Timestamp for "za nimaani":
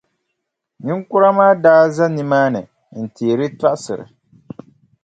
1.95-2.61